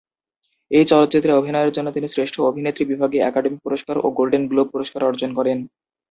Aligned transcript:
এই 0.71 0.85
চলচ্চিত্রে 0.85 1.31
অভিনয়ের 1.33 1.73
জন্য 1.73 1.87
তিনি 1.91 2.07
শ্রেষ্ঠ 2.07 2.35
অভিনেত্রী 2.41 2.83
বিভাগে 2.85 3.17
একাডেমি 3.21 3.57
পুরস্কার 3.65 3.95
ও 3.97 4.07
গোল্ডেন 4.17 4.43
গ্লোব 4.51 4.67
পুরস্কার 4.73 5.01
অর্জন 5.09 5.31
করেন। 5.35 5.57